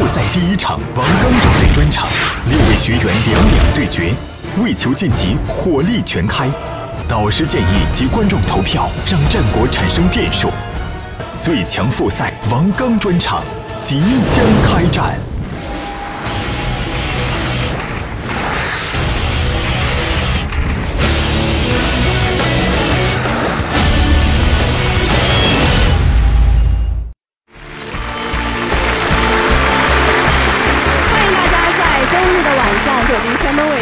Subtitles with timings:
[0.00, 2.08] 复赛第一场，王刚战队专场，
[2.48, 4.14] 六位学员两两对决，
[4.56, 6.48] 为求晋级，火力全开。
[7.06, 10.50] 导师建议及观众投票，让战果产生变数。
[11.36, 13.44] 最强复赛，王刚专场
[13.82, 15.29] 即将开战。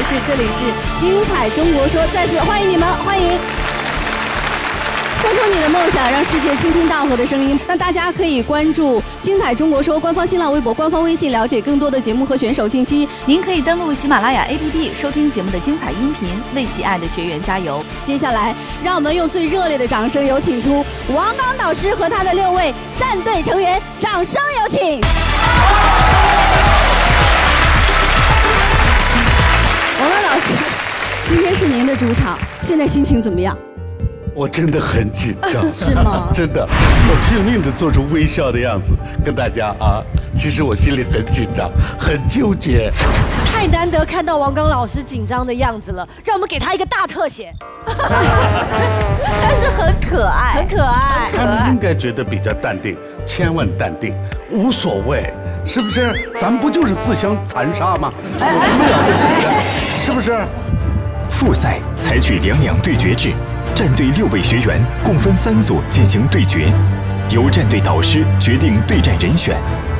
[0.08, 0.64] 视，这里是
[0.98, 3.38] 《精彩中国说》，再次欢迎你们，欢迎！
[5.18, 7.60] 说出你的梦想，让世界倾听大伙的声音。
[7.66, 13.06] 那大家可以关注《精彩中国说》官方新浪微博、官方微信，了解更多的节目和选手信息。
[13.26, 17.84] 您可以登录喜马拉雅 APP 收听节目的精彩音频，为喜爱的学员加油！
[18.02, 20.82] 接下来，让我们用最热烈的掌声，有请出
[21.14, 25.02] 王刚导师和他的六位战队成员，掌声有请！
[30.38, 30.54] 老师，
[31.26, 33.58] 今天是您的主场，现在心情怎么样？
[34.36, 38.92] 我真的很紧张， 是吗 真的，我拼命的做出微笑的样子
[39.24, 40.00] 跟大家啊。
[40.36, 42.92] 其实我心里很紧张，很纠结。
[43.44, 47.52] 太难得看到王刚老师紧张的样子了，让我们给他一个大特写。
[49.42, 54.14] 但是很可爱，很可爱，他们应该觉得比较淡定，千万淡定，
[54.52, 56.30] 无所谓，是不是？
[56.38, 58.12] 咱们不就是自相残杀吗？
[58.34, 59.87] 有什么了不起的？
[60.08, 60.32] 是不是？
[61.28, 63.30] 复赛采取两两对决制，
[63.74, 66.72] 战队六位学员共分三组进行对决，
[67.28, 69.54] 由战队导师决定对战人选。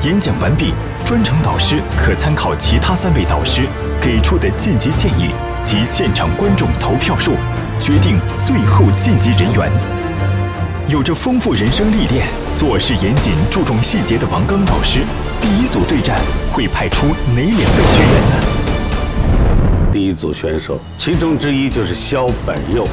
[0.04, 0.72] 演讲完毕，
[1.04, 3.60] 专场导师可参考其他三位导师
[4.00, 5.28] 给出的晋级建议
[5.62, 7.34] 及现场观众投票数，
[7.78, 9.70] 决定最后晋级人员。
[10.88, 15.00] 有着丰富人生历练、做事严谨、注重细节的王刚导师，
[15.38, 16.18] 第一组对战
[16.50, 18.67] 会派出哪两位学员呢？
[19.90, 22.86] 第一组选手，其中之一就是肖本佑。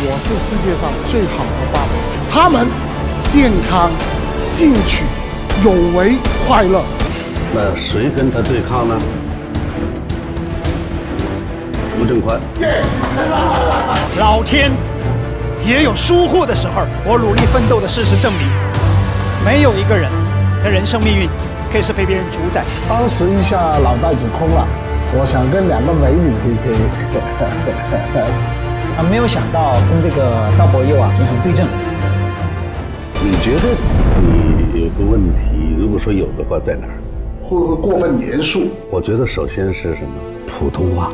[0.00, 1.88] 我是世界上最好的爸爸。
[2.28, 2.66] 他们
[3.22, 3.90] 健康、
[4.50, 5.04] 进取、
[5.64, 6.82] 有为、快乐。
[7.54, 8.98] 那谁跟他对抗呢？
[12.00, 12.40] 吴正宽。
[14.18, 14.72] 老天
[15.64, 16.82] 也有疏忽的时候。
[17.04, 18.48] 我努力奋斗的事实证明，
[19.44, 20.10] 没有一个人
[20.64, 21.28] 的人生命运
[21.70, 22.64] 可以是被别人主宰。
[22.88, 24.66] 当时一下脑袋子空了，
[25.16, 26.76] 我想跟两个美女 PK。
[28.98, 31.66] 啊，没有想到跟这个道伯佑啊进行对阵。
[33.24, 33.62] 你觉得
[34.20, 36.98] 你有个问题，如果说有的话，在哪儿？
[37.42, 38.66] 会不会过分严肃？
[38.90, 40.12] 我觉得首先是什么？
[40.46, 41.10] 普通话。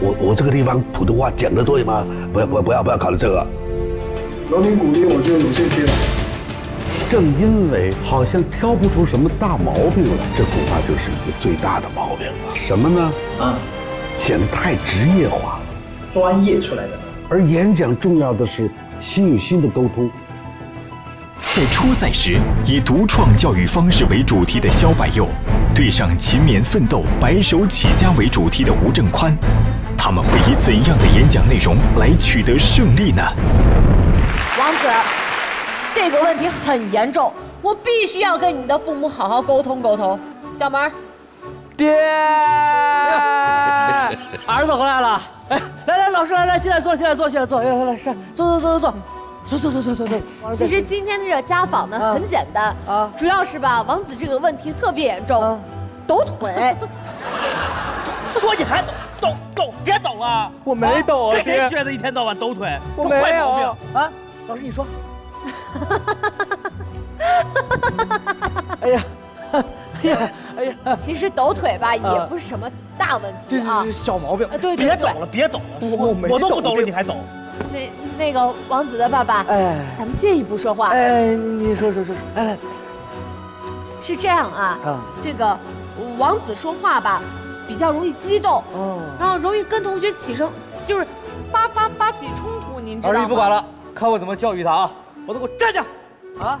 [0.00, 2.06] 我我这个地方普通话讲的对吗？
[2.32, 3.46] 不要不要不要不要考虑这个。
[4.50, 5.90] 有你鼓励，我就有信心了。
[7.10, 12.54] 正因为好像挑不出什么大毛病来，这恐怕就是一个最大的毛病了。
[12.54, 13.12] 什么呢？
[13.40, 13.58] 啊，
[14.16, 15.60] 显得太职业化了，
[16.14, 16.90] 专业出来的。
[17.28, 18.70] 而演讲重要的是
[19.00, 20.08] 心与心的沟通。
[21.40, 25.26] 在初赛时，以独创教育方式为主题的肖百佑，
[25.74, 29.36] 对上勤勉奋斗、白手起家为主题的吴正宽，
[29.98, 33.20] 他们会以怎样的演讲内容来取得胜利呢？
[34.56, 34.86] 王子，
[35.92, 40.18] 这个问题很严重，我必须要跟你的父母好好沟通沟通。
[40.58, 40.90] 叫门。
[41.76, 41.90] 爹，
[44.46, 45.22] 儿子回来了。
[45.48, 48.92] 哎，来来，老师来来，进来坐，进来坐，进来坐，来来来，上，坐坐坐坐
[49.46, 50.20] 坐，坐坐坐坐坐坐。
[50.54, 55.58] 其实今天的这个家访呢很简单啊，主要是吧，王子这个问题特别严重，
[56.06, 56.76] 抖腿。
[58.38, 58.88] 说你还抖
[59.20, 61.90] 抖抖，别抖了，我没抖啊，跟谁学的？
[61.90, 64.12] 一天到晚抖腿，我没有坏毛病啊！
[64.48, 64.86] 老师你说。
[68.80, 69.02] 哎呀，
[69.52, 69.62] 哎
[70.08, 70.96] 呀， 哎呀！
[70.96, 74.48] 其实抖腿吧也不是什么大问题啊，这是小毛病。
[74.60, 75.64] 对对，别抖了，别抖了，
[75.98, 77.16] 我我都不抖了，你还抖？
[77.72, 80.88] 那那个王子的爸爸，哎，咱们借一步说话。
[80.88, 82.56] 哎，你你说说说说，来来，
[84.00, 84.78] 是这样啊，
[85.22, 85.56] 这个
[86.16, 87.20] 王子说话吧，
[87.68, 88.62] 比较容易激动，
[89.18, 90.50] 然后容易跟同学起生，
[90.86, 91.06] 就是
[91.52, 93.20] 发发发起冲突，您知道吗？
[93.20, 93.62] 儿子不管了，
[93.94, 94.90] 看我怎么教育他啊！
[95.30, 95.86] 我都给我站下，
[96.40, 96.60] 啊！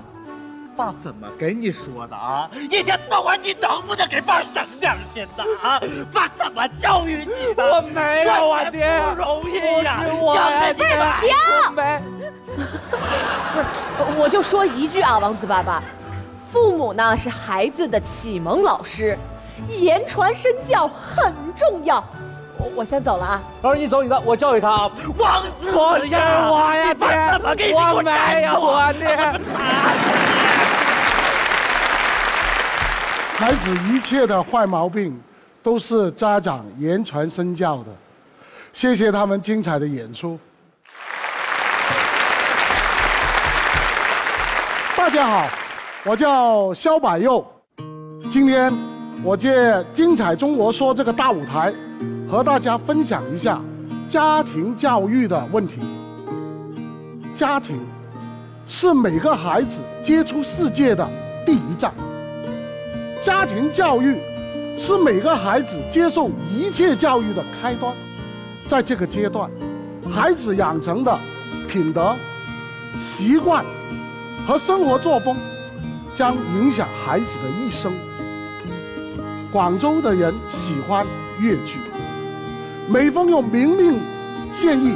[0.76, 2.48] 爸怎么跟你说的啊？
[2.70, 5.42] 一天到晚你能不能给爸省点心呢？
[5.60, 5.80] 啊！
[6.12, 7.64] 爸怎么教育你的？
[7.64, 10.04] 我没有啊，爹，不容易呀！
[10.22, 10.88] 我养不是
[11.20, 11.34] 停！
[11.74, 11.80] 不
[14.14, 15.82] 是，我就说一句啊，王子爸爸，
[16.48, 19.18] 父母呢是孩子的启蒙老师，
[19.66, 22.04] 言传身教很重要。
[22.80, 23.42] 我我先走了啊！
[23.60, 24.90] 老师你走你的，我教育他啊！
[25.18, 25.98] 王子不是我
[26.74, 29.16] 呀，你爸怎么给你我没有啊，爹。
[33.36, 35.20] 孩子一切的坏毛病，
[35.62, 37.90] 都是家长言传身教的。
[38.72, 40.38] 谢谢他们精彩的演出。
[44.96, 45.46] 大家好，
[46.06, 47.46] 我叫肖百佑。
[48.30, 48.72] 今天
[49.22, 51.74] 我借《精彩中国说》这个大舞台，
[52.30, 53.60] 和大家分享一下
[54.06, 55.80] 家庭教育的问题。
[57.34, 57.80] 家庭
[58.68, 61.08] 是每个孩子接触世界的
[61.44, 61.92] 第一站。
[63.20, 64.16] 家庭教育
[64.78, 67.92] 是每个孩子接受一切教育的开端。
[68.68, 69.50] 在这个阶段，
[70.08, 71.18] 孩子养成的
[71.68, 72.14] 品德、
[73.00, 73.64] 习惯
[74.46, 75.36] 和生活作风，
[76.14, 77.92] 将影响孩子的一生。
[79.50, 81.04] 广州的人喜欢
[81.40, 81.80] 粤剧，
[82.92, 84.00] 每逢有明令
[84.52, 84.92] 献艺，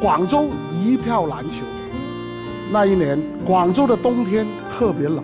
[0.00, 1.64] 广州一票难求。
[2.72, 3.16] 那一年，
[3.46, 5.22] 广州的冬天特别冷。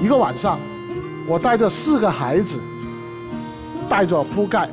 [0.00, 0.58] 一个晚上，
[1.28, 2.58] 我带着四个孩子，
[3.88, 4.68] 带着铺盖。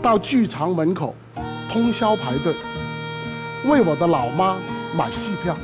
[0.00, 1.14] 到剧场门口
[1.70, 2.52] 通宵排队，
[3.66, 4.56] 为我的老妈
[4.96, 5.54] 买戏票。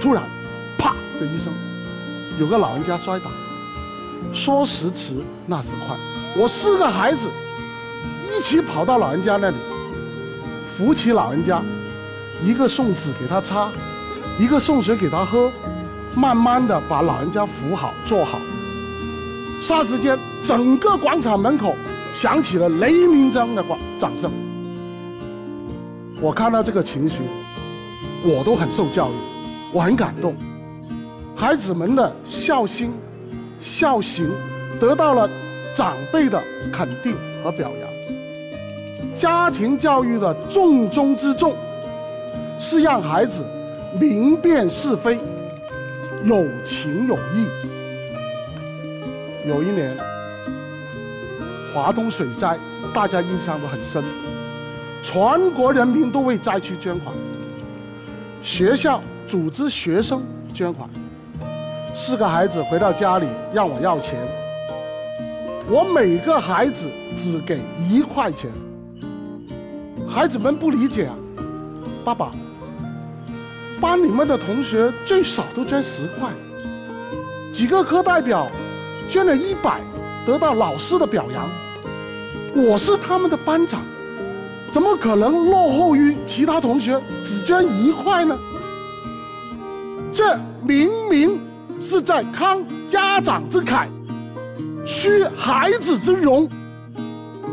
[0.00, 0.22] 突然，
[0.78, 1.52] 啪的一声，
[2.40, 3.30] 有个老人家摔倒。
[4.32, 5.12] 说时迟，
[5.46, 5.94] 那时快，
[6.36, 7.28] 我四个孩子
[8.36, 9.56] 一起跑到老人家那里，
[10.76, 11.60] 扶起老人家，
[12.44, 13.68] 一个送纸给他擦，
[14.38, 15.50] 一个送水给他喝，
[16.14, 18.38] 慢慢的把老人家扶好坐好。
[19.62, 21.74] 霎时间，整个广场门口。
[22.12, 24.32] 响起了雷鸣般的广掌声。
[26.20, 27.22] 我看到这个情形，
[28.24, 29.14] 我都很受教育，
[29.72, 30.34] 我很感动。
[31.36, 32.90] 孩子们的孝心、
[33.60, 34.28] 孝行
[34.80, 35.30] 得到了
[35.72, 36.42] 长辈的
[36.72, 37.89] 肯定和表扬。
[39.20, 41.54] 家庭教育的重中之重，
[42.58, 43.44] 是让孩子
[44.00, 45.18] 明辨是非，
[46.24, 47.46] 有情有义。
[49.46, 49.94] 有一年。
[51.74, 52.56] 华东水灾，
[52.94, 54.02] 大家印象都很深，
[55.02, 57.14] 全国人民都为灾区捐款，
[58.42, 60.22] 学校组织学生
[60.54, 60.88] 捐款，
[61.94, 64.18] 四个孩子回到家里让我要钱，
[65.68, 68.50] 我每个孩子只给一块钱，
[70.10, 71.14] 孩子们不理解啊，
[72.04, 72.32] 爸爸，
[73.80, 76.28] 班里面的同学最少都捐十块，
[77.52, 78.48] 几个课代表
[79.08, 79.80] 捐了一百。
[80.26, 81.48] 得到老师的表扬，
[82.54, 83.80] 我是他们的班长，
[84.70, 88.38] 怎么可能落后于其他同学只捐一块呢？
[90.12, 91.40] 这明明
[91.80, 93.88] 是在慷家长之慨，
[94.84, 96.46] 虚孩子之荣。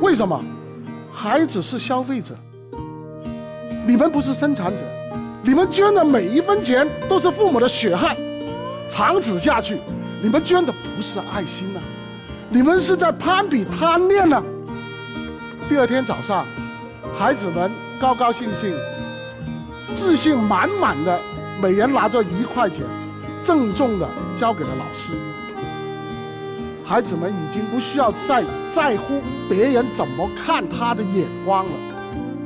[0.02, 0.44] 为什么？
[1.14, 2.36] 孩子是消费者，
[3.88, 4.84] 你们不是生产者，
[5.42, 8.18] 你们捐的每一分钱都是父母的血汗，
[8.90, 9.78] 长此下去，
[10.22, 11.80] 你们捐的不是爱心呐。
[12.50, 14.44] 你们是在攀比贪恋呐？
[15.70, 16.46] 第二天早上，
[17.18, 18.76] 孩子们高高兴兴、
[19.96, 21.18] 自信满满的，
[21.62, 22.84] 每人拿着一块钱，
[23.42, 25.14] 郑重的交给了老师。
[26.84, 31.72] 孩子们已经不需要再在乎别人怎么看他的眼光了，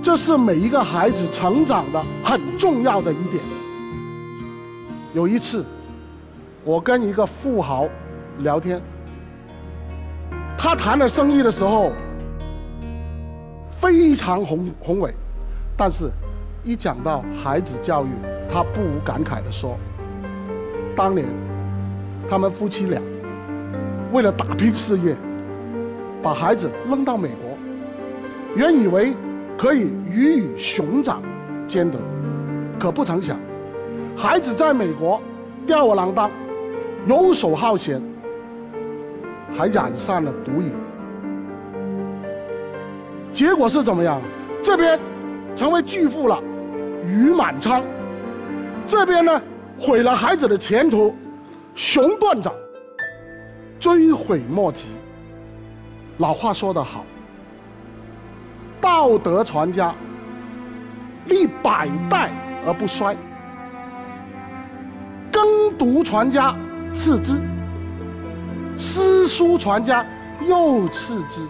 [0.01, 3.43] 这是每一个孩子成长的很重要的一点。
[5.13, 5.63] 有一次，
[6.63, 7.87] 我跟一个富豪
[8.39, 8.81] 聊天。
[10.57, 11.91] 他谈了生意的时候
[13.71, 15.13] 非常宏宏伟，
[15.77, 16.09] 但是，
[16.63, 18.09] 一讲到孩子教育，
[18.49, 19.77] 他不无感慨地说
[20.95, 21.27] ：“当年，
[22.27, 22.99] 他们夫妻俩
[24.11, 25.15] 为了打拼事业，
[26.23, 27.57] 把孩子扔到美国，
[28.55, 29.13] 原以为
[29.61, 31.21] 可以鱼与熊掌
[31.67, 31.99] 兼得，
[32.79, 33.37] 可不曾想，
[34.17, 35.21] 孩子在美国
[35.67, 36.31] 吊儿郎当，
[37.05, 38.01] 游手好闲。”
[39.55, 40.71] 还染上了毒瘾，
[43.31, 44.19] 结果是怎么样？
[44.63, 44.99] 这边
[45.55, 46.41] 成为巨富了，
[47.05, 47.83] 鱼满仓；
[48.87, 49.39] 这边呢，
[49.79, 51.13] 毁了孩子的前途，
[51.75, 52.51] 熊断掌，
[53.79, 54.89] 追悔莫及。
[56.17, 57.05] 老话说得好，
[58.81, 59.93] 道德传家，
[61.27, 62.31] 历百代
[62.65, 63.15] 而不衰；
[65.31, 66.55] 耕读传家，
[66.91, 67.39] 次之。
[68.77, 70.03] 诗书传家
[70.47, 71.45] 又次之，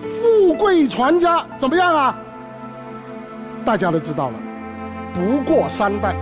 [0.00, 2.16] 富贵传家怎么样啊？
[3.64, 4.34] 大家都知道了，
[5.12, 6.14] 不过三代。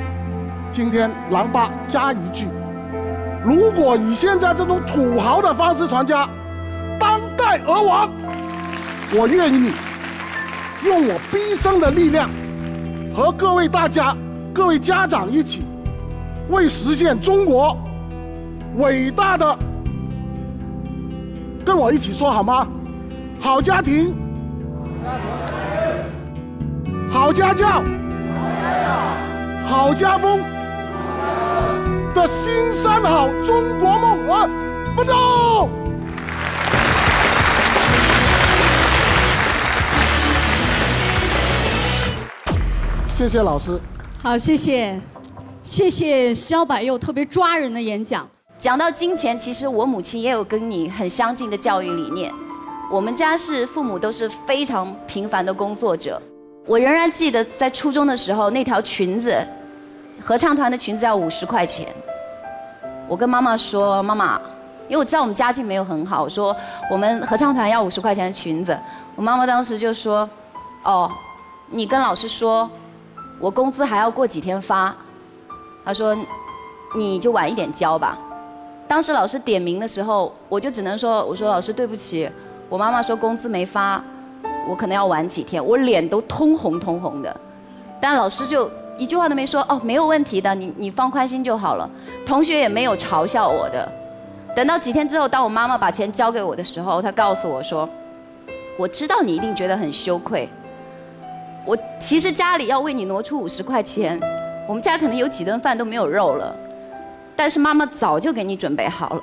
[0.71, 2.47] 今天狼爸加一句：
[3.45, 6.27] 如果以现在这种土豪的方式传家，
[6.99, 8.11] 当代而亡。
[9.11, 9.73] 我愿意
[10.85, 12.29] 用我毕生的力量，
[13.15, 14.15] 和各位大家、
[14.53, 15.63] 各位家长一起，
[16.51, 17.77] 为实现中国。
[18.77, 19.59] 伟大的，
[21.65, 22.69] 跟我一起说好吗？
[23.41, 24.15] 好家庭，
[27.11, 27.83] 好家教，
[29.65, 30.41] 好家风
[32.15, 34.49] 的新三好中国梦啊！
[34.95, 35.69] 奋斗！
[43.19, 43.77] 谢谢老师。
[44.23, 44.97] 好，谢谢，
[45.65, 48.25] 谢谢肖柏佑特别抓人的演讲。
[48.61, 52.33] 讲到金钱，其实我母亲也有跟你很相近的教育理念。
[52.89, 56.23] 我们家是父母都是非常平凡的工作者。
[56.65, 59.37] 我仍然记得在初中的时候，那条裙子，
[60.21, 61.89] 合唱团的裙子要五十块钱。
[63.09, 64.41] 我跟妈妈说：“妈妈，
[64.87, 66.55] 因为我知道我们家境没有很好，我说
[66.89, 68.79] 我们合唱团要五十块钱的裙子。”
[69.17, 70.31] 我妈妈当时就说
[70.87, 71.11] ：“哦，
[71.69, 72.71] 你跟老师说，
[73.41, 74.95] 我工资还要过几天发。”
[75.85, 76.17] 他说
[76.95, 78.19] ：“你就晚一点交吧。”
[78.89, 82.31] 当时老师点名的时候，我就只能说：“我说老师对不起，
[82.69, 84.03] 我妈妈说工资没发，
[84.69, 87.41] 我可能要晚几天。”我脸都通红通红的，
[88.01, 89.61] 但老师就一句话都没说。
[89.69, 91.89] 哦，没有问题的，你你放宽心就好了。
[92.25, 93.87] 同学也没有嘲笑我的。
[94.57, 97.89] 等到几天之后，当我妈妈把钱交给我的时候，她告诉我说
[98.79, 100.49] ：“我知道你一定觉得很羞愧。
[101.67, 104.19] 我其实家里要为你挪出五十块钱，
[104.67, 106.55] 我们家可能有几顿饭都没有肉了。”
[107.37, 109.23] 但是妈妈早就给你准备好了，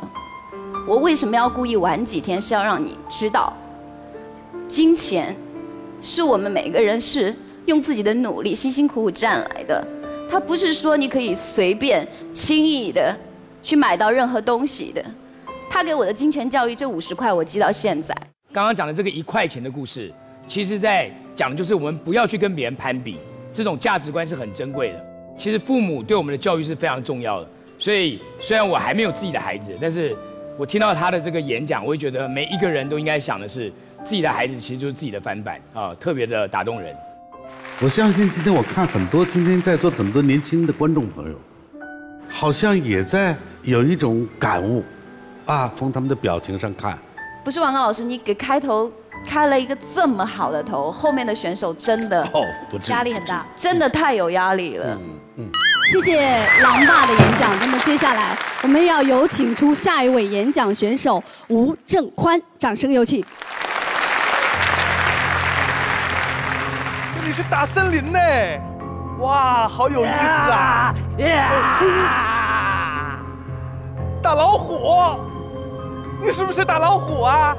[0.88, 2.40] 我为什么要故意晚几天？
[2.40, 3.52] 是要让你知道，
[4.70, 5.36] 金钱
[6.02, 9.86] 是我们每个人是用自己的努力辛辛苦苦赚来的，
[10.30, 13.14] 它不是说你可以随便轻易的
[13.62, 15.04] 去买到任何东西的。
[15.70, 18.16] 他给我的金钱教育这五十块，我记到现在。
[18.54, 20.10] 刚刚讲的这个一块钱的故事，
[20.48, 23.18] 其实在讲的就是我们不要去跟别人攀比，
[23.52, 25.06] 这种价值观是很珍贵的。
[25.38, 27.48] 其实父母对我们的教育是非常重要的。
[27.78, 30.16] 所以，虽然我还没有自己的孩子，但是
[30.58, 33.70] 我听到他的这个演讲，我会觉得每一个人都应该想的是，
[34.02, 36.96] 自己的孩子其实就是自己的翻版啊，特别的打动人。
[37.82, 41.38] 我相信今天我看很多今天在座很多年轻的观众朋友，
[42.30, 44.82] 好像也在有一种感悟，
[45.46, 46.98] 啊，从他们的表情上看。
[47.44, 48.90] 不是王刚老师，你给开头
[49.24, 54.88] 开了一个这么好的头，后面的选手真的哦，不压力很大，真的太有压力了。
[54.88, 55.50] 嗯嗯。
[55.92, 56.20] 谢谢
[56.64, 57.52] 狼爸的演讲。
[57.60, 63.24] 那么接下来，我们要有请出下一位演讲选手吴正宽，掌声有请。
[67.16, 68.20] 这里是大森林呢，
[69.20, 70.12] 哇，好有意思
[70.52, 70.96] 啊！
[74.24, 75.20] 大老虎，
[76.20, 77.56] 你是不是大老虎啊？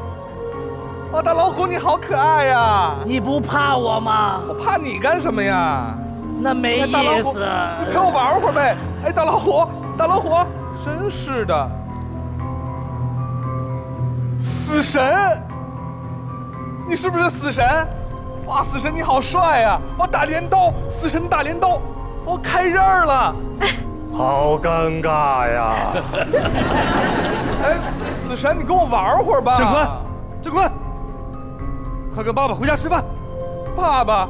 [1.12, 2.94] 哦，大老虎你好可爱呀！
[3.04, 4.40] 你不怕我吗？
[4.48, 5.94] 我怕你干什么呀？
[6.40, 8.76] 那没意思，你陪我玩会儿呗。
[9.06, 9.64] 哎，大老虎，
[9.96, 10.36] 大老虎，
[10.84, 11.70] 真是的，
[14.42, 15.42] 死神，
[16.88, 17.64] 你是不是死神？
[18.46, 19.80] 哇，死神你好帅呀！
[19.98, 21.80] 我打镰刀，死神打镰刀，
[22.25, 23.34] 我开刃了，
[24.12, 25.75] 好尴尬呀！
[27.64, 27.76] 哎，
[28.28, 29.54] 死神，你跟我玩会儿吧。
[29.56, 29.88] 正坤，
[30.42, 30.70] 正坤，
[32.16, 33.04] 快跟爸爸回家吃饭。
[33.76, 34.26] 爸爸，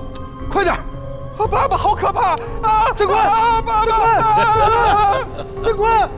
[0.50, 0.74] 快点。
[0.74, 2.92] 啊，爸爸好可怕啊！
[2.96, 6.10] 郑坤，啊，爸爸，正坤，正坤，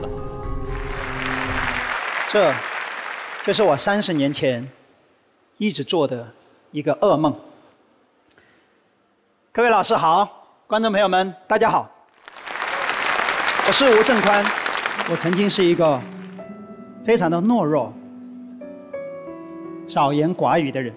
[2.29, 2.53] 这，
[3.45, 4.67] 就是我三十年前
[5.59, 6.27] 一直做的
[6.71, 7.35] 一个噩梦。
[9.51, 10.27] 各位老师好，
[10.65, 11.87] 观众朋友们大家好，
[13.67, 14.43] 我是吴正宽，
[15.11, 16.01] 我曾经是一个
[17.05, 17.93] 非常的懦弱、
[19.87, 20.91] 少言寡语的人。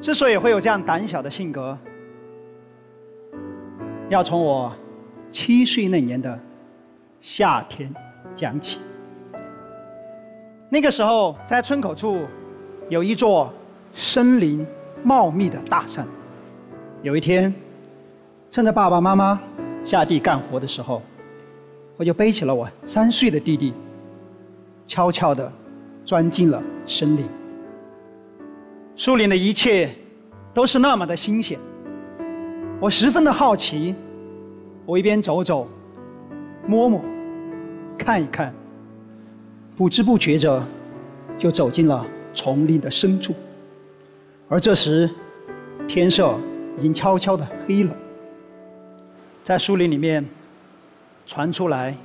[0.00, 1.76] 之所以会有这样胆小的性格。
[4.08, 4.72] 要从我
[5.30, 6.38] 七岁那年的
[7.20, 7.92] 夏天
[8.34, 8.80] 讲起。
[10.68, 12.26] 那个时候，在村口处
[12.88, 13.52] 有一座
[13.94, 14.66] 森林
[15.02, 16.06] 茂密的大山。
[17.02, 17.52] 有一天，
[18.50, 19.40] 趁着爸爸妈妈
[19.84, 21.02] 下地干活的时候，
[21.96, 23.72] 我就背起了我三岁的弟弟，
[24.86, 25.50] 悄悄地
[26.04, 27.26] 钻进了森林。
[28.94, 29.90] 树林的一切
[30.52, 31.58] 都是那么的新鲜。
[32.78, 33.94] 我十分的好奇，
[34.84, 35.66] 我一边走走，
[36.66, 37.00] 摸摸，
[37.96, 38.52] 看一看，
[39.76, 40.62] 不知不觉着
[41.38, 43.34] 就走进了丛林的深处。
[44.48, 45.08] 而这时，
[45.88, 46.38] 天色
[46.76, 47.96] 已经悄悄的黑了，
[49.42, 50.22] 在树林里面
[51.26, 51.96] 传出来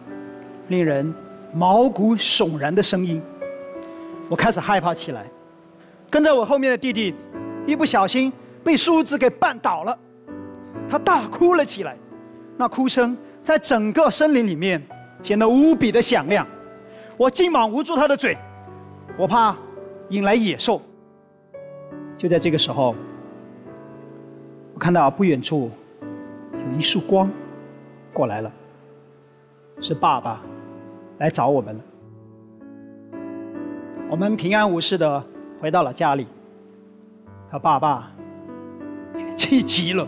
[0.70, 1.14] 令人
[1.54, 3.22] 毛骨悚然的声音，
[4.30, 5.26] 我开始害怕起来，
[6.10, 7.14] 跟在我后面的弟弟
[7.66, 8.32] 一不小心
[8.64, 9.98] 被树枝给绊倒了。
[10.90, 11.98] 他大哭了起来，
[12.58, 14.82] 那哭声在整个森林里面
[15.22, 16.48] 显得无比的响亮，
[17.18, 18.38] 我急忙捂住他的嘴，
[19.18, 19.56] 我怕
[20.10, 20.82] 引来野兽。
[22.18, 22.96] 就在这个时候，
[24.74, 25.70] 我看到不远处
[26.54, 27.30] 有一束光
[28.14, 28.52] 过来了，
[29.82, 30.42] 是爸爸
[31.18, 31.82] 来找我们了。
[34.10, 35.24] 我们平安无事的
[35.60, 36.28] 回到了家里，
[37.50, 38.12] 他爸爸
[39.36, 40.08] 气急了，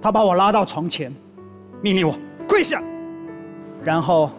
[0.00, 1.12] 他把我拉到床前，
[1.82, 2.16] 命令我
[2.48, 2.82] 跪下，
[3.82, 4.30] 然后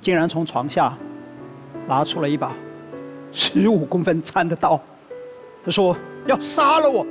[0.00, 0.96] 竟然从床下
[1.86, 2.54] 拿出了一把
[3.32, 4.80] 十五公分长的刀，
[5.64, 5.96] 他说
[6.26, 7.06] 要杀了我。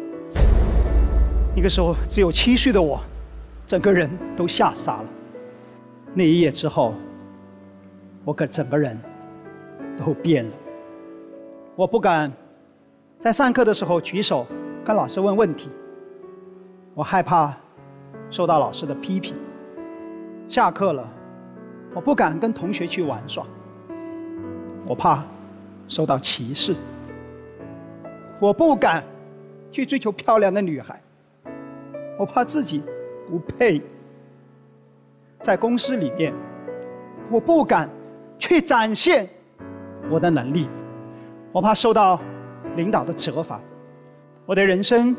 [1.55, 2.99] 那个时候只有七岁的我，
[3.65, 5.05] 整个人都吓傻了。
[6.13, 6.93] 那一夜之后，
[8.23, 8.99] 我可整个人。
[9.97, 10.51] 都变了。
[11.77, 12.31] 我不敢
[13.19, 14.47] 在上课的时候举手
[14.83, 15.69] 跟老师问问题，
[16.95, 17.55] 我害怕
[18.31, 19.35] 受到老师的批评。
[20.49, 21.07] 下课了，
[21.93, 23.45] 我不敢跟同学去玩耍，
[24.87, 25.23] 我怕
[25.87, 26.75] 受到歧视。
[28.39, 29.03] 我不敢
[29.71, 30.99] 去追求漂亮的女孩，
[32.17, 32.81] 我怕自己
[33.27, 33.79] 不配。
[35.43, 36.33] 在公司里面，
[37.29, 37.87] 我不敢
[38.39, 39.29] 去展现。
[40.09, 40.67] 我的能力，
[41.51, 42.19] 我怕受到
[42.75, 43.59] 领导的责罚。
[44.45, 45.15] 我的人生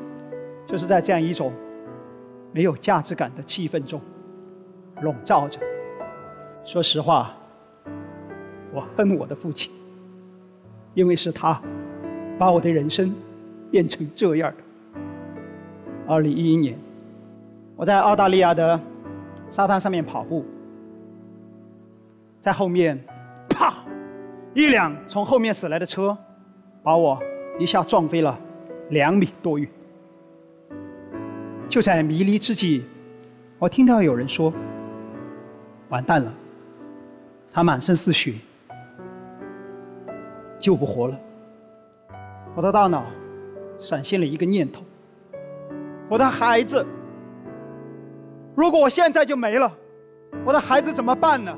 [0.66, 1.52] 就是在这样一种
[2.52, 4.00] 没有价值感的气氛中
[5.00, 5.58] 笼罩着。
[6.64, 7.34] 说实话，
[8.72, 9.72] 我恨我的父亲，
[10.94, 11.60] 因为是他
[12.38, 13.14] 把我的人生
[13.70, 15.00] 变成这样的。
[16.06, 16.78] 二零一一年，
[17.74, 18.78] 我在澳大利亚的
[19.50, 20.44] 沙滩上面跑步，
[22.40, 23.02] 在后面。
[24.58, 26.18] 一辆从后面驶来的车，
[26.82, 27.22] 把我
[27.60, 28.36] 一下撞飞了
[28.90, 29.68] 两米多远。
[31.68, 32.82] 就在迷离之际，
[33.60, 34.52] 我听到有人说
[35.90, 36.34] ：“完蛋了，
[37.52, 38.34] 他满身是血，
[40.58, 41.16] 救不活了。”
[42.56, 43.04] 我的大脑
[43.78, 44.82] 闪现了一个念头：
[46.08, 46.84] 我的孩子，
[48.56, 49.72] 如果我现在就没了，
[50.44, 51.56] 我的孩子怎么办呢？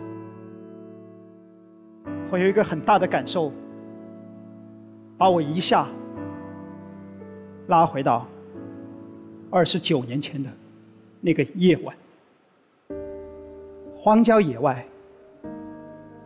[2.30, 3.52] 我有一个很大的感受，
[5.18, 5.88] 把我一下
[7.66, 8.24] 拉回到
[9.50, 10.48] 二十九年前的
[11.20, 11.94] 那个夜晚。
[13.98, 14.86] 荒郊野外，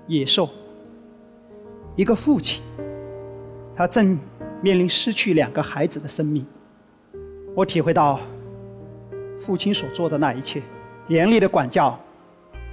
[0.06, 0.48] 野兽，
[1.96, 2.62] 一个父亲，
[3.74, 4.18] 他正
[4.60, 6.44] 面临失去两个孩子的生命。
[7.56, 8.20] 我体会到
[9.40, 10.60] 父亲所做的那一切，
[11.08, 11.98] 严厉的管教，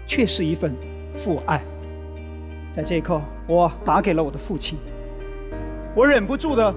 [0.05, 0.75] 却是一份
[1.15, 1.63] 父爱。
[2.73, 4.77] 在这一刻，我打给了我的父亲，
[5.93, 6.73] 我忍不住的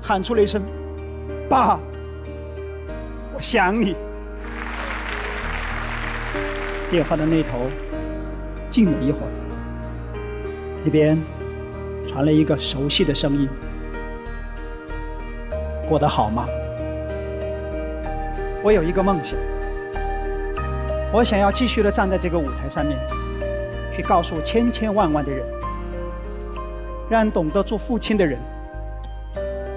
[0.00, 0.62] 喊出了一声
[1.50, 1.78] ：“爸，
[3.34, 3.94] 我想你。”
[6.90, 7.68] 电话的那头
[8.70, 9.28] 静了一会儿，
[10.82, 11.18] 那边
[12.08, 13.46] 传来一个熟悉的声音
[15.86, 16.46] ：“过得好吗？”
[18.64, 19.38] 我有一个梦想，
[21.12, 22.96] 我想要继续的站在这个舞台上面。
[23.96, 25.42] 去告诉千千万万的人，
[27.08, 28.38] 让懂得做父亲的人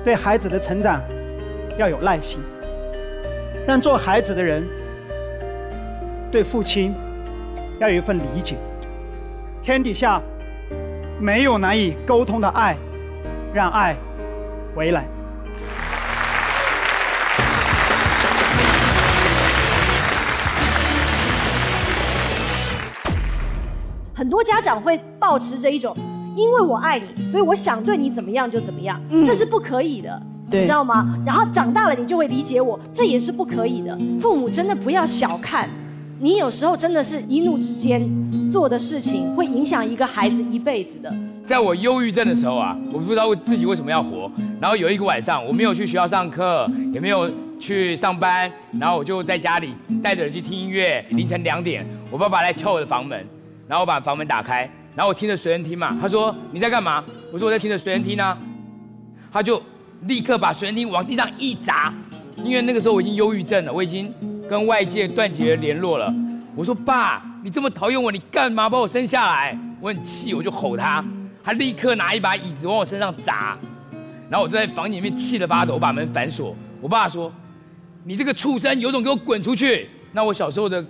[0.04, 1.02] 对孩子的成长
[1.78, 2.42] 要有耐心，
[3.66, 4.68] 让做孩子的人
[6.30, 6.94] 对父亲
[7.80, 8.58] 要有一份理解。
[9.62, 10.22] 天底下
[11.18, 12.76] 没有难以沟通的爱，
[13.54, 13.96] 让爱
[14.76, 15.06] 回来。
[24.30, 25.92] 很多家长会保持着一种，
[26.36, 31.18] 因为我爱你，所以我想对你怎么样就怎么样，这是不可以的，你知道吗？
[31.26, 33.98] 然后长大了你就会理解我，这也是不可以的。
[34.20, 35.68] 父母真的不要小看，
[36.20, 38.08] 你有时候真的是一怒之间
[38.52, 41.12] 做的事情，会影响一个孩子一辈子的。
[41.44, 44.32] 在我忧郁症的时候啊，我不知道自己为什么要活。
[44.62, 47.28] 然后有一个晚上，我没有去学校上课，也没有
[47.60, 48.48] 去上班，
[48.80, 51.04] 然后我就在家里戴着耳机听音乐。
[51.10, 53.26] 凌晨两点，我爸爸来敲我的房门。
[53.70, 54.62] 然后我把房门打开，
[54.96, 55.96] 然后我听着随身听嘛。
[56.02, 57.04] 他说你在干嘛？
[57.32, 58.36] 我说我在听着随身听呢。
[59.32, 59.62] 他就
[60.08, 61.94] 立刻把随身听往地上一砸，
[62.44, 64.12] 因为那个时候我已经忧郁症了，我已经
[64.50, 66.12] 跟外界断绝联络了。
[66.56, 69.56] 我说爸，你这么讨厌我，你干嘛把我生下来？
[69.80, 71.06] 我很气，我就吼他。
[71.44, 73.56] 他立刻拿一把椅子往我身上砸，
[74.32, 76.56] 然后我就在房间里面气得发抖，我把门反锁。
[76.82, 77.32] 我爸说，
[78.04, 79.88] 你这个畜生，有种给我滚出去！
[80.12, 80.84] 那我小时候的。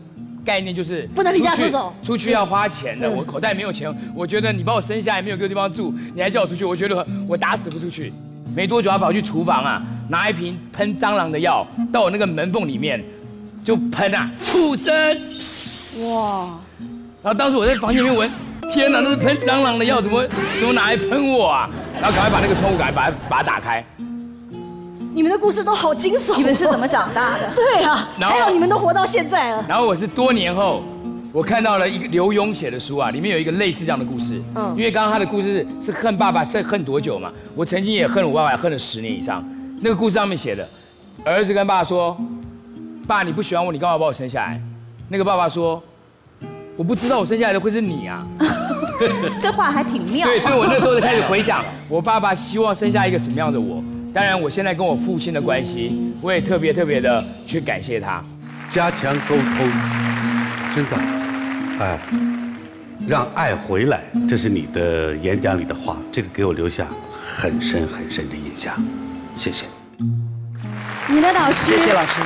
[0.45, 3.09] 概念就是不能离家出走，出去要花钱的。
[3.09, 8.13] 我口袋没有钱，我觉得你把我生下来没有个地方住，你还叫我出去，我觉得我打死不出去。
[8.55, 13.03] 没多久，他跑去厨房啊，拿一瓶喷蟑螂的药到我那个门缝里面
[13.63, 14.93] 就喷啊，畜生！
[16.11, 16.49] 哇！
[17.21, 18.31] 然后当时我在房间里面闻，
[18.71, 20.27] 天哪，那是喷蟑螂的药，怎么
[20.59, 21.69] 怎么拿来喷我啊？
[22.01, 23.85] 然后赶快把那个窗户赶快把它把它打开。
[25.13, 26.37] 你们的故事都好惊悚。
[26.37, 27.51] 你们是怎么长大的？
[27.55, 29.65] 对啊，然后还好你们都活到现在了。
[29.67, 30.83] 然后我是多年后，
[31.33, 34.41] 我看到了一个刘墉写的书啊，里面有一个类似这样的故事。
[34.55, 37.31] 嗯因为刚刚他的故事是恨爸爸是恨多久嘛？
[37.55, 39.43] 我曾经也恨我爸爸，恨了十年以上。
[39.81, 40.67] 那个故事上面写的，
[41.25, 42.15] 儿子跟爸说
[43.07, 44.61] ：“爸，你不喜欢我，你干嘛把我生下来？”
[45.09, 45.81] 那个爸爸说
[46.77, 48.25] ：“我不知道我生下来的会是你啊。
[49.39, 50.27] ”这话还挺妙。
[50.27, 53.81] 对，所以我那时候就开始回想，我爸爸希望生下一个什么样的我。
[54.11, 58.23] 当然，我现在跟我父亲的关系，我也特别特别的去感谢他。
[58.69, 59.69] 加强沟通，
[60.75, 60.97] 真的，
[61.79, 61.99] 哎，
[63.07, 66.87] 让爱回来，这是你的演讲里的话，这个给我留下
[67.23, 68.75] 很深很深的印象，
[69.35, 69.65] 谢谢。
[71.07, 72.19] 你的导师谢谢老师。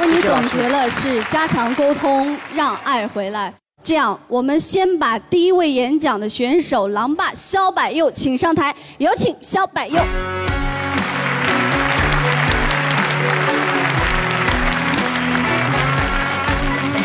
[0.00, 3.52] 为你总结了是加强沟通，让爱回来。
[3.82, 9.98] 这样，我们先把第一位演讲的选手狼爸肖百佑请上台，有请肖百佑。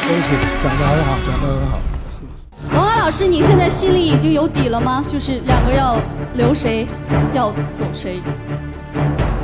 [0.09, 1.79] 恭喜，讲得很好，讲得很好。
[2.73, 5.03] 王华老师，你现在心里已经有底了吗？
[5.07, 5.97] 就是两个要
[6.33, 6.87] 留谁，
[7.31, 8.19] 要走谁？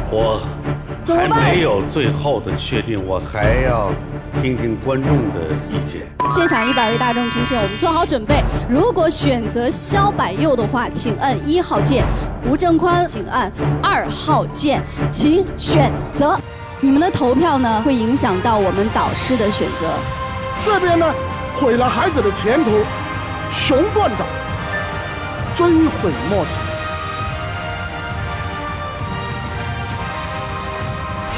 [0.09, 0.73] 我还
[1.03, 3.91] 怎么办没有最后的确定，我还要
[4.41, 6.01] 听听观众的意见。
[6.31, 8.43] 现场一百位大众评审，我们做好准备。
[8.67, 12.03] 如果选择肖百佑的话，请按一号键；
[12.49, 13.51] 吴正宽，请按
[13.83, 14.81] 二号键。
[15.11, 16.35] 请选择。
[16.81, 20.24] 你们的投票呢，会影响到我们导师的选择。
[20.63, 21.13] 这边呢，
[21.55, 22.85] 毁了孩子的前途，
[23.53, 24.25] 熊段长
[25.55, 26.51] 追悔莫及。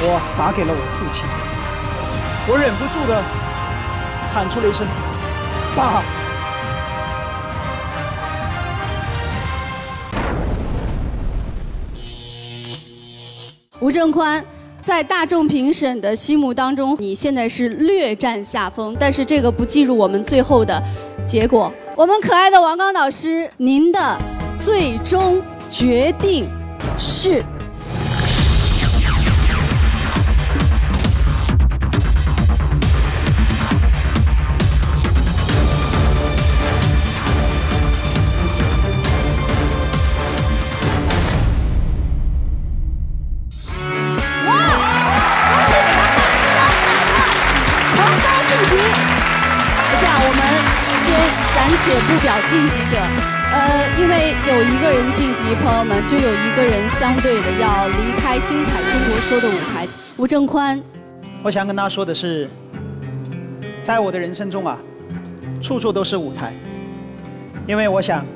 [0.00, 1.24] 我打给了我父亲，
[2.46, 3.20] 我忍不住的
[4.32, 4.86] 喊出了一声
[5.74, 6.00] “爸”。
[13.80, 14.44] 吴正宽，
[14.88, 20.82] 在大众评审的心目当中，你现在是略占下风，但是这个不计入我们最后的
[21.26, 21.70] 结果。
[21.94, 24.18] 我们可爱的王刚老师，您的
[24.58, 26.46] 最终决定
[26.98, 27.44] 是？
[56.98, 59.86] 相对的要离开精彩中国说的舞台。
[60.16, 60.82] 吴正宽，
[61.44, 62.50] 我想跟大家说的是，
[63.84, 64.76] 在我的人生中啊，
[65.62, 66.52] 处处都是舞台，
[67.68, 68.26] 因为我想，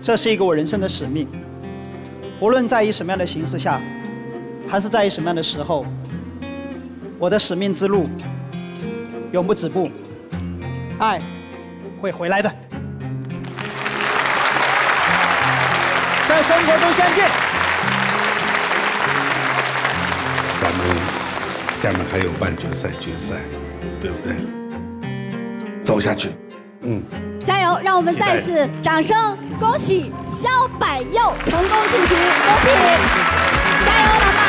[0.00, 1.28] 这是一个我人生的使命。
[2.40, 3.78] 无论在以什么样的形势下，
[4.66, 5.84] 还是在以什么样的时候，
[7.18, 8.06] 我的使命之路
[9.32, 9.90] 永不止步，
[10.98, 11.20] 爱
[12.00, 12.50] 会回来的。
[16.26, 17.55] 在生活中相见。
[21.86, 23.36] 下面还有半决赛、决赛，
[24.00, 24.34] 对不对？
[25.84, 26.30] 走下去，
[26.82, 27.00] 嗯。
[27.44, 27.78] 加油！
[27.80, 29.16] 让我们再次掌声
[29.60, 30.48] 恭喜肖
[30.80, 32.66] 百佑成功晋级，恭喜！
[33.86, 34.42] 加油，狼爸！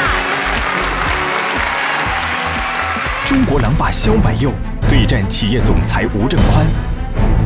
[3.27, 4.51] 中国狼爸肖百佑
[4.89, 6.65] 对战企业总裁吴正宽，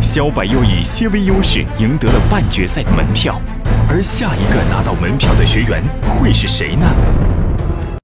[0.02, 3.42] 肖百佑以些微优势赢得了半决赛的门票，
[3.90, 6.88] 而下一个拿到门票的学员会是谁呢？